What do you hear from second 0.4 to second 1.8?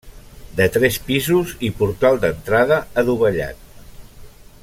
De tres pisos i